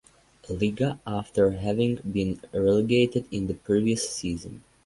[0.49, 4.63] Liga after having been relegated in the previous season.